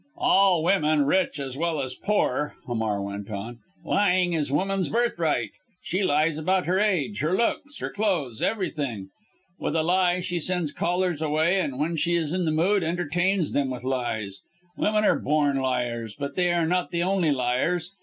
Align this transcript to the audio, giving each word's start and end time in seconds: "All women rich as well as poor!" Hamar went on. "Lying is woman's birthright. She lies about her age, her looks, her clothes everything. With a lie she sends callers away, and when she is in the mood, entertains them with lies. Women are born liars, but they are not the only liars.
"All 0.17 0.63
women 0.63 1.05
rich 1.05 1.39
as 1.39 1.55
well 1.55 1.79
as 1.79 1.93
poor!" 1.93 2.55
Hamar 2.65 3.03
went 3.03 3.29
on. 3.29 3.59
"Lying 3.85 4.33
is 4.33 4.51
woman's 4.51 4.89
birthright. 4.89 5.51
She 5.83 6.01
lies 6.01 6.39
about 6.39 6.65
her 6.65 6.79
age, 6.79 7.19
her 7.19 7.33
looks, 7.37 7.77
her 7.81 7.91
clothes 7.91 8.41
everything. 8.41 9.09
With 9.59 9.75
a 9.75 9.83
lie 9.83 10.19
she 10.19 10.39
sends 10.39 10.71
callers 10.71 11.21
away, 11.21 11.59
and 11.59 11.77
when 11.77 11.97
she 11.97 12.15
is 12.15 12.33
in 12.33 12.45
the 12.45 12.51
mood, 12.51 12.81
entertains 12.83 13.51
them 13.51 13.69
with 13.69 13.83
lies. 13.83 14.41
Women 14.75 15.03
are 15.05 15.19
born 15.19 15.57
liars, 15.57 16.15
but 16.17 16.35
they 16.35 16.51
are 16.51 16.65
not 16.65 16.89
the 16.89 17.03
only 17.03 17.29
liars. 17.29 17.91